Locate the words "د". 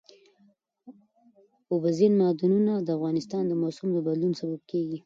2.79-2.89, 3.47-3.53, 3.93-3.97